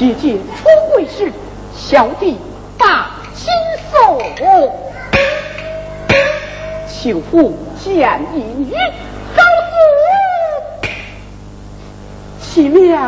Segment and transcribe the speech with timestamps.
[0.00, 0.64] 姐姐出
[0.94, 1.30] 贵事，
[1.76, 2.38] 小弟
[2.78, 3.52] 把心
[3.92, 4.18] 送，
[6.88, 8.72] 请父见隐于
[9.36, 9.42] 招
[10.80, 10.88] 祖，
[12.40, 12.98] 岂面。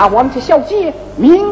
[0.00, 1.50] 大我们这小姐名。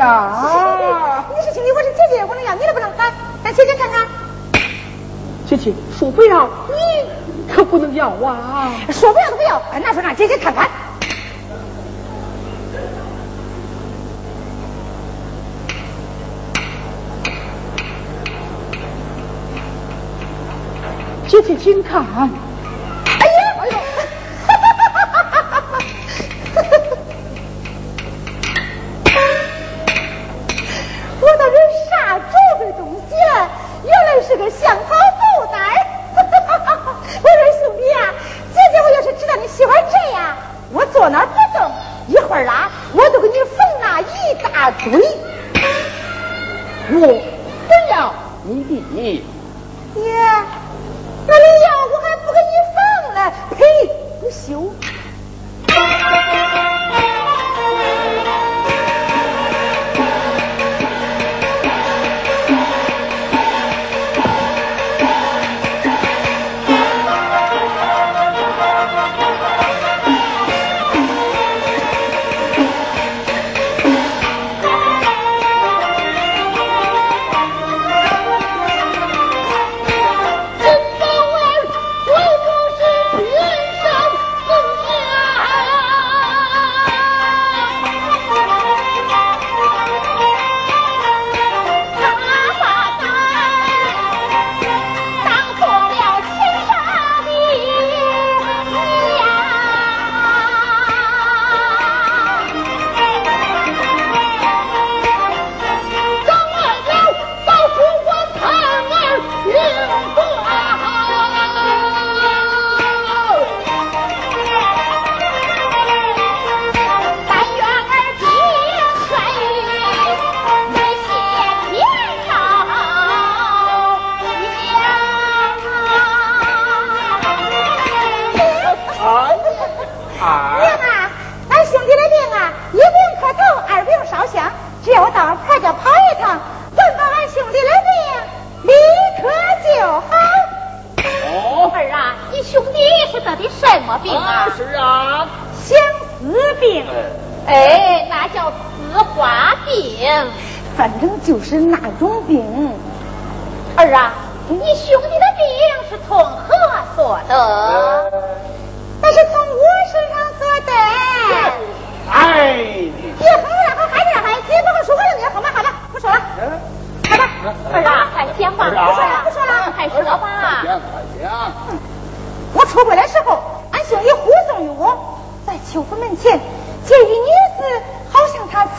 [0.00, 3.12] 啊你是亲的我是姐姐我能要你的不能来
[3.44, 4.06] 让姐姐看看。
[5.46, 8.72] 姐姐说不要你可不能要啊。
[8.90, 10.68] 说不要就不要哎拿出来让姐姐看看。
[21.28, 22.02] 姐姐请看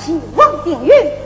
[0.01, 1.20] 个女子好像她期望定远，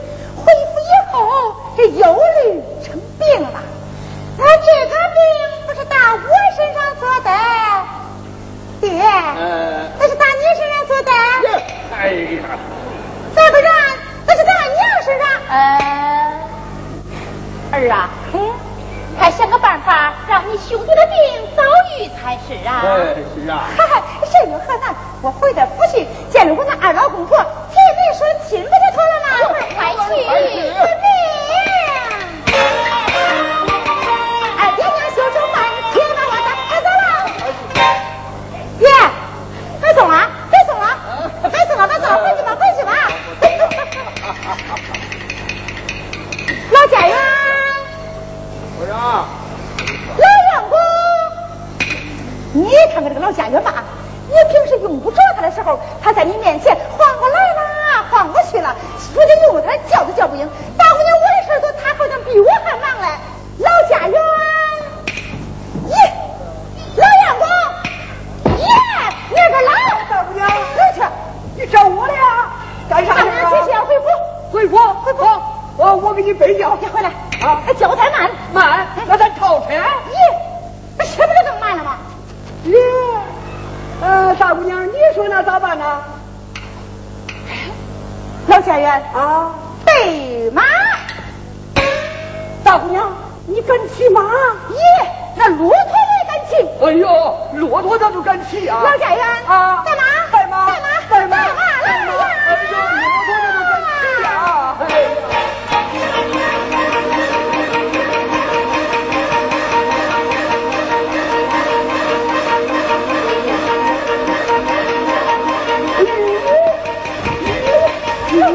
[118.36, 118.52] Hết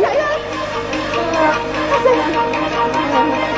[2.03, 3.50] sức!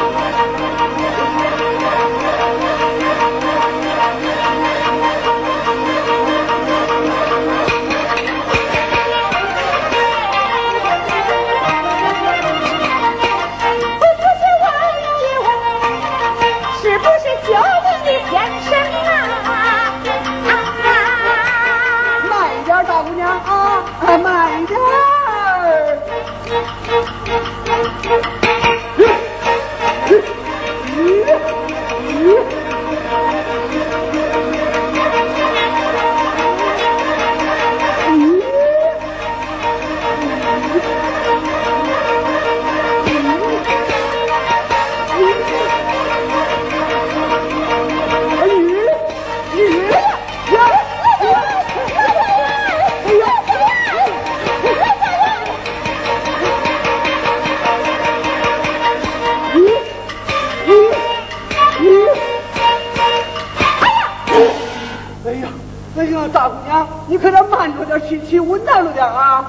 [69.05, 69.45] 啊，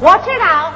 [0.00, 0.69] 我知道。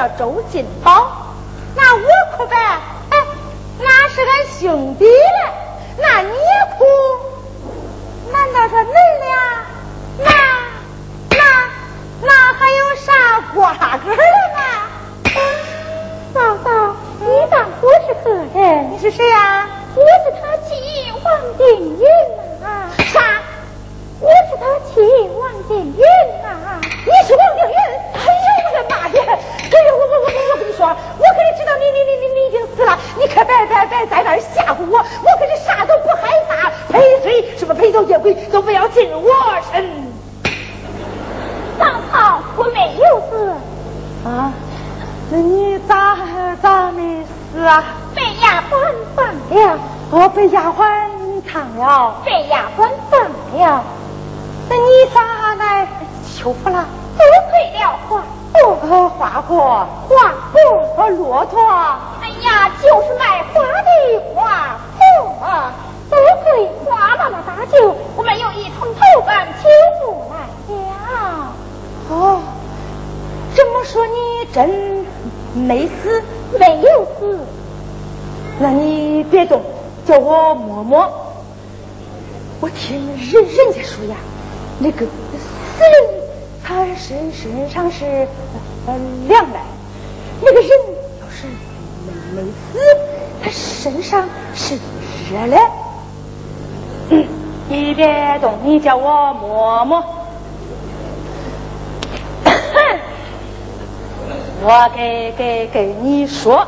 [0.00, 0.99] 叫周金宝。
[73.54, 75.04] 这么说你真
[75.54, 76.22] 没死？
[76.58, 77.38] 没有死。
[78.58, 79.62] 那你别动，
[80.06, 81.08] 叫我摸摸。
[82.60, 84.16] 我听人人家说呀，
[84.78, 86.22] 那个死人
[86.62, 88.04] 他身身上是
[88.86, 88.94] 呃
[89.28, 89.58] 凉的，
[90.42, 90.68] 那个人
[91.20, 91.46] 要是
[92.34, 92.78] 没没死，
[93.42, 94.74] 他身上是
[95.32, 95.56] 热的。
[97.10, 97.26] 嗯，
[97.68, 100.04] 你别动，你叫我摸摸。
[104.62, 106.66] 我给给给你说，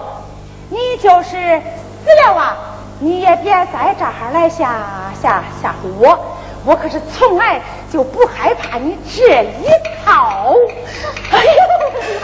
[0.71, 2.57] 你就是死了啊，
[3.01, 6.19] 你也别在这儿来吓吓吓唬我，
[6.65, 7.61] 我可是从来
[7.93, 9.69] 就不害怕你这一
[10.05, 10.55] 套。
[11.33, 11.63] 哎呦，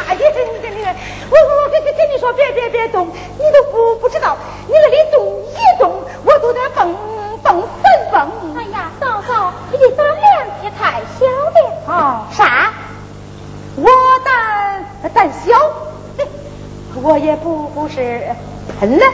[0.06, 0.88] 妈呀，你这你这，
[1.30, 5.92] 我我我跟跟跟你说，别别别动，你都不不知道，你那里动一动，
[6.24, 6.94] 我都得蹦
[7.42, 8.56] 蹦三蹦。
[8.56, 12.26] 哎呀，嫂嫂，你的胆量也太小了啊！
[12.32, 12.72] 啥？
[13.80, 13.88] 我
[14.24, 15.54] 胆胆小，
[17.02, 18.22] 我也不不是
[18.80, 19.04] 喷了。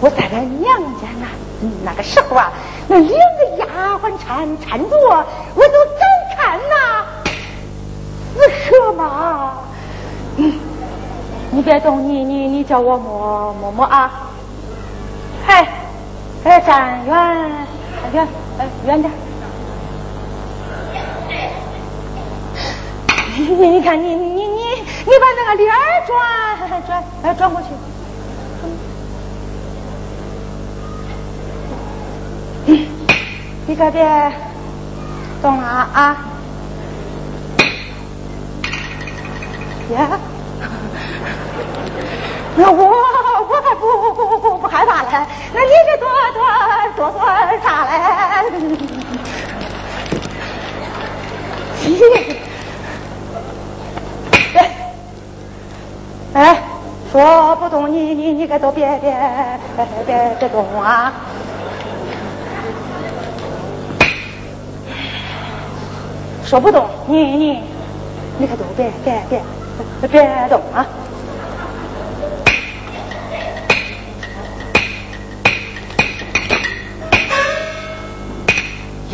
[0.00, 1.26] 我在俺娘家那
[1.84, 2.52] 那个时候啊，
[2.86, 7.06] 那两个丫鬟搀搀着我，我都敢看呐。
[8.34, 9.54] 死蛇嘛！
[10.36, 10.52] 嗯，
[11.50, 14.28] 你别动，你你你叫我摸摸摸啊！
[15.46, 15.66] 嗨，
[16.44, 17.16] 哎，站远
[18.12, 18.28] 远
[18.58, 19.10] 哎远点。
[23.38, 24.62] 你你看你你你
[25.04, 25.70] 你把那个脸
[26.06, 26.16] 转
[26.86, 27.68] 转哎转过去，
[33.66, 34.32] 你可别
[35.42, 36.16] 动了啊！
[39.92, 40.18] 呀，
[42.56, 43.80] 那我我还不
[44.14, 45.08] 不不不害怕嘞，
[45.52, 46.40] 那你这多多
[46.96, 47.20] 多多
[47.62, 47.90] 啥嘞？
[56.34, 56.38] 哎，
[57.16, 59.10] 说不动你你你可都别别
[60.04, 61.14] 别别动啊！
[66.44, 67.62] 说不动你你
[68.36, 69.40] 你可都别别别
[70.08, 70.86] 别动啊！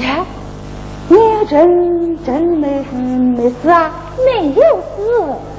[0.00, 0.26] 呀，
[1.08, 1.16] 你
[1.48, 3.92] 真真没没死啊？
[4.26, 5.51] 没有死。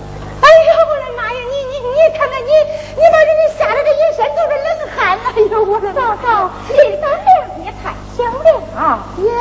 [5.35, 8.99] 哎呦我的嫂嫂，你胆量也太小了啊！
[9.17, 9.31] 耶，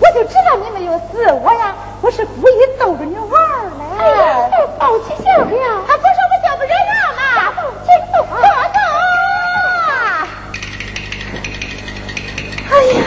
[0.00, 1.72] 我就知道你没有死，我呀，
[2.02, 3.30] 我是故意逗着你玩
[3.78, 3.84] 嘞。
[3.96, 7.22] 哎呀，抱起笑了，他不说我叫不热闹吗？
[7.56, 8.42] 抱起动，坐
[8.74, 8.76] 坐。
[12.70, 12.98] 哎呀，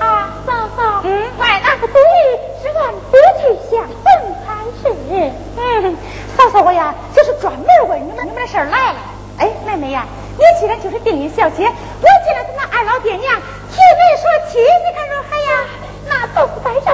[0.00, 0.04] 啊，
[0.46, 1.06] 嫂嫂，嗯，
[1.38, 1.96] 买那个对
[2.62, 4.04] 是俺不去相逢
[4.46, 4.46] 才
[4.80, 4.82] 是。
[5.58, 5.94] 嗯，
[6.38, 8.98] 嫂嫂我呀，就是专门为你们你们的事儿来了。
[9.76, 10.06] 妹妹呀，
[10.38, 13.34] 你既然就是定云小姐，我进来是那二老爹娘，
[13.70, 15.68] 提媒说亲，你看如何呀？
[16.08, 16.85] 那都是在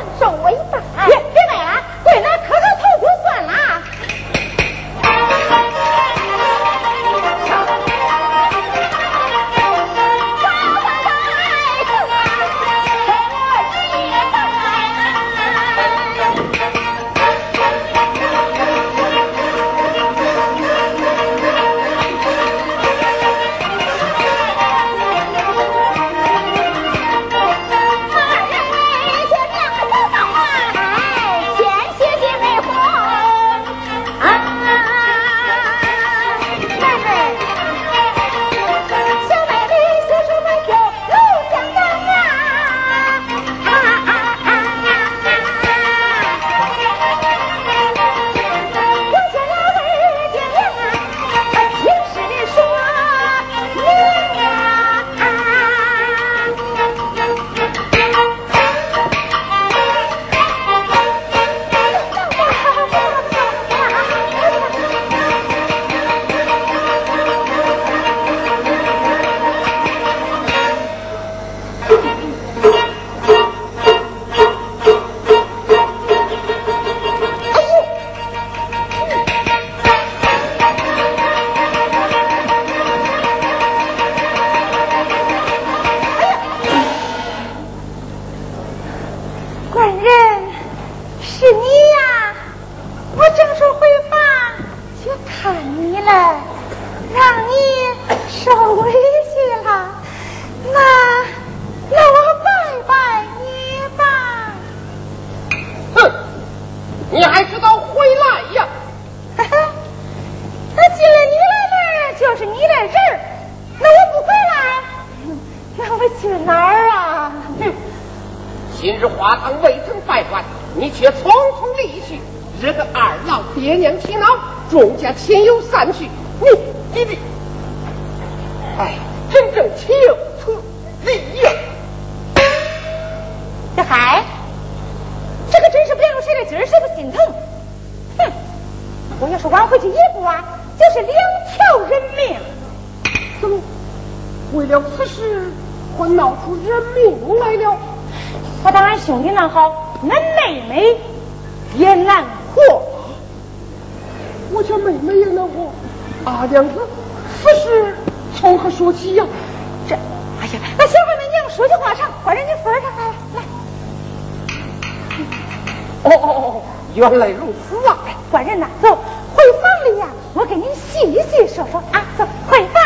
[166.94, 167.98] 原来如此啊！
[168.30, 168.96] 官人呐，走，
[169.34, 172.04] 回房里呀，我给您细细说说啊。
[172.18, 172.82] 走，回房，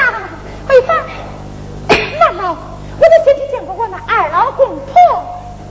[0.69, 0.97] 回房。
[1.89, 4.95] 那老，我都先去见过我那二老公婆。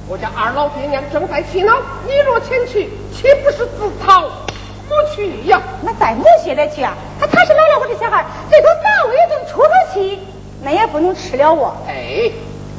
[0.08, 4.22] 我家二老爹娘正在气恼，你若前去，岂不是自讨
[4.88, 5.62] 不去呀？
[5.82, 6.94] 那再没些得去啊！
[7.20, 10.20] 他他是老了，我这小孩最多打我一顿，出出气，
[10.62, 11.74] 那也不能吃了我。
[11.88, 12.30] 哎，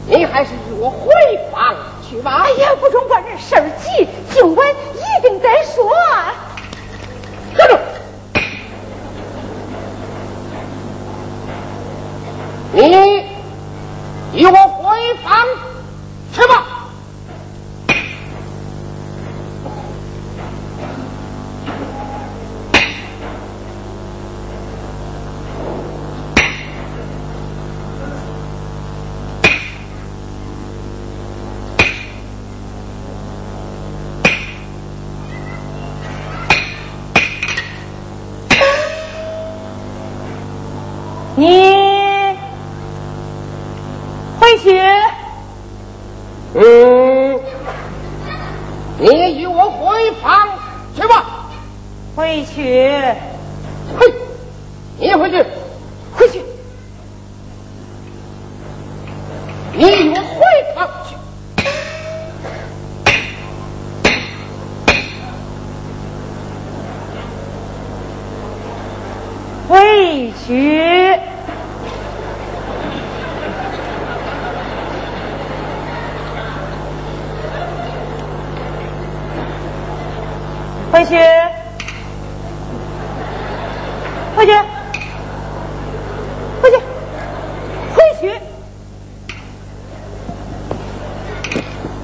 [0.07, 1.11] 你还是与我回
[1.51, 1.75] 房
[2.09, 2.45] 去吧。
[2.45, 4.96] 哎呀，不中官人事儿急，今晚一定
[5.41, 6.46] 再说。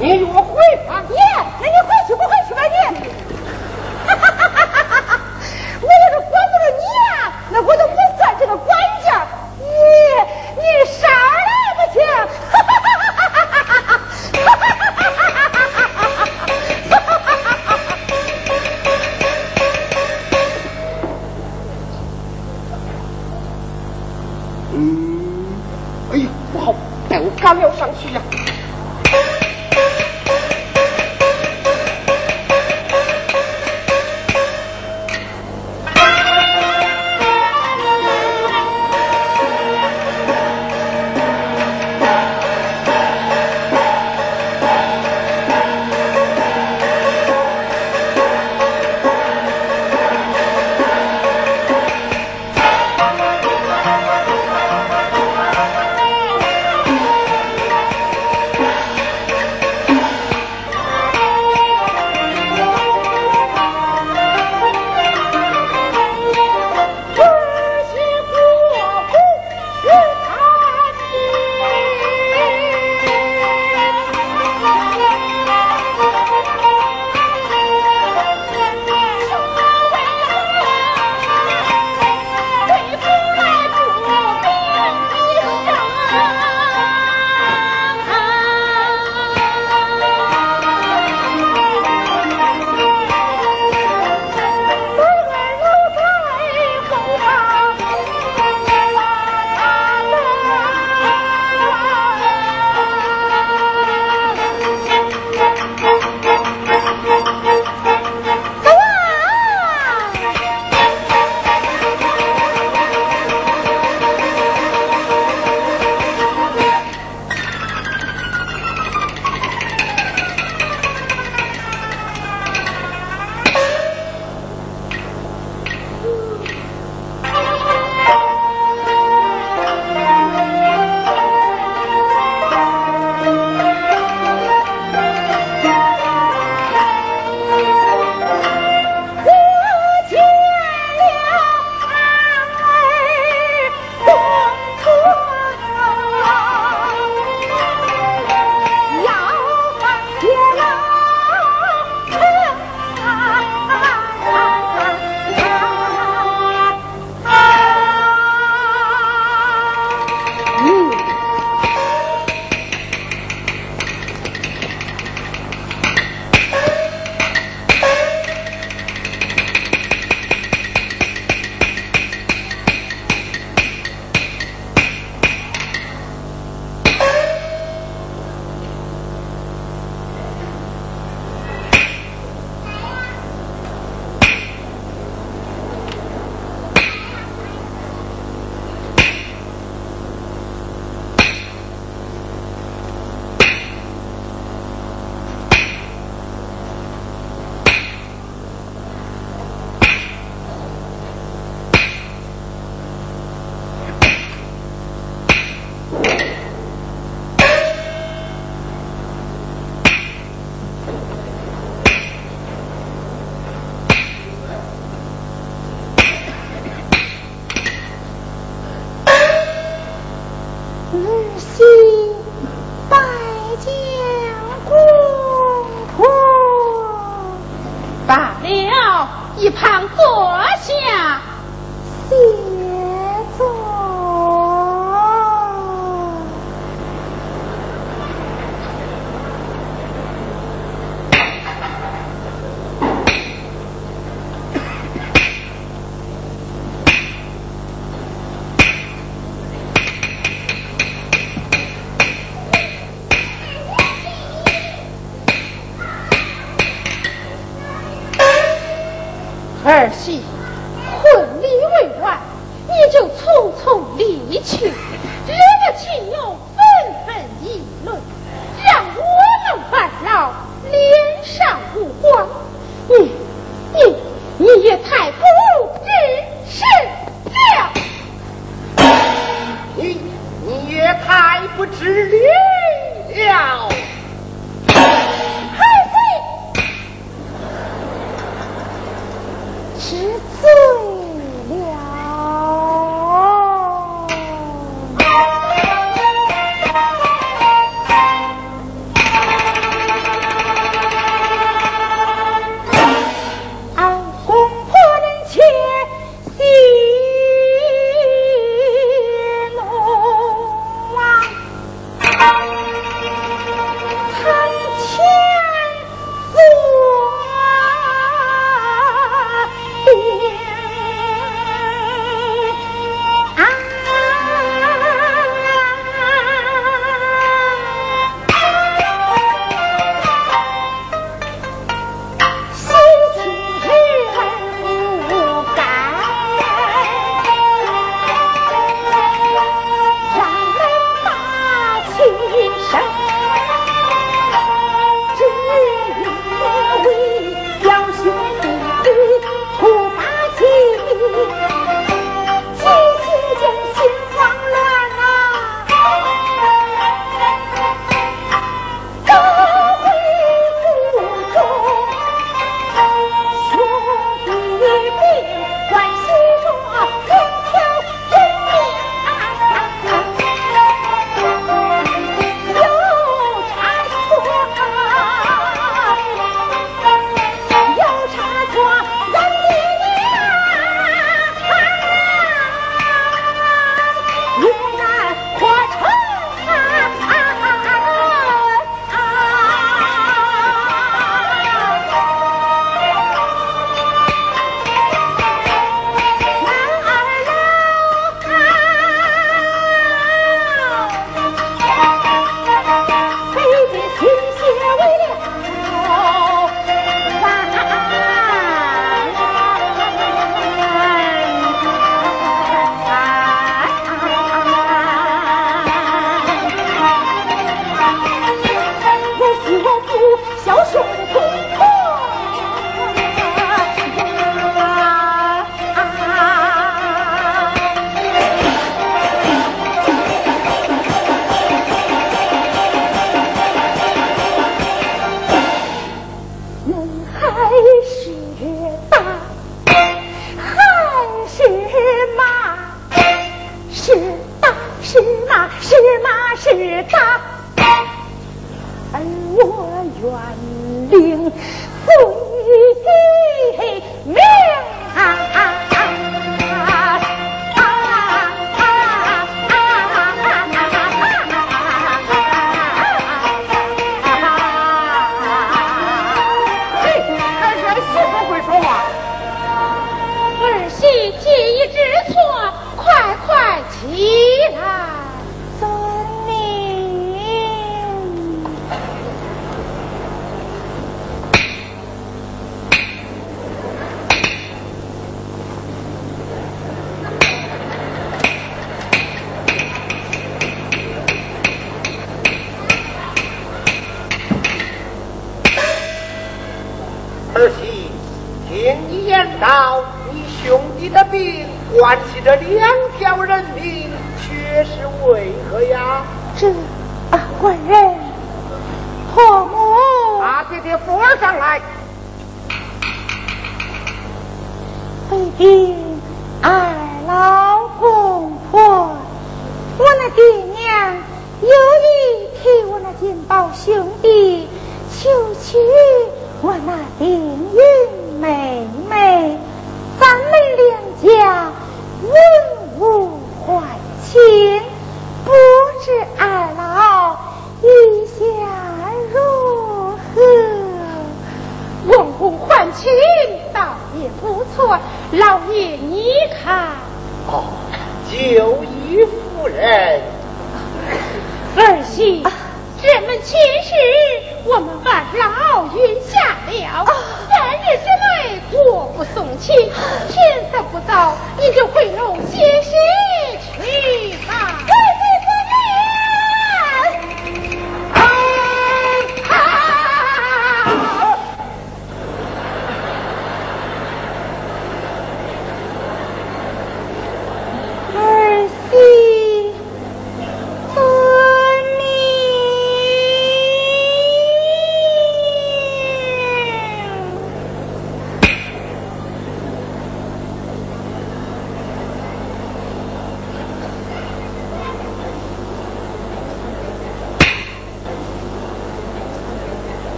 [0.00, 1.04] 你给我回房。
[1.10, 1.16] 爷，
[1.60, 3.39] 那你回去不回去吧你？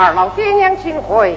[0.00, 1.36] 二老爹娘请回。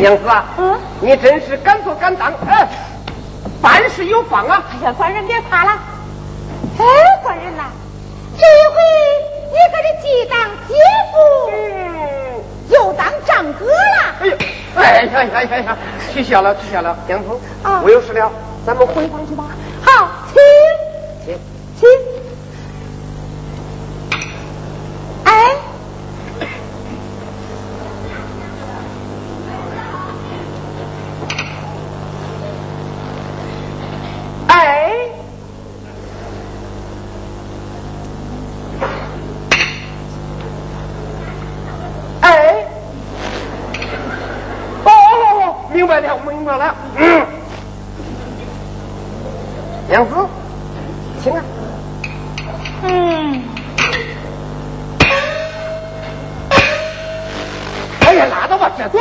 [0.00, 2.66] 娘子啊，嗯，你真是敢做敢当，哎，
[3.60, 4.64] 办事有方啊！
[4.72, 5.72] 哎呀，官人别夸了，
[6.78, 6.84] 哎，
[7.22, 7.64] 官人呐，
[8.38, 8.80] 这一回
[9.52, 10.74] 你可是既当姐
[11.12, 14.14] 夫，嗯，又当丈哥了。
[14.20, 14.36] 哎呦，
[14.74, 15.76] 哎呀呀呀呀，
[16.12, 17.28] 取消了，取消了，娘子，
[17.62, 18.32] 啊，我有事了，
[18.66, 19.18] 咱们回吧。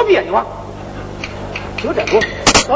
[0.09, 0.43] 别的话，
[1.77, 2.19] 就这多
[2.67, 2.73] 走。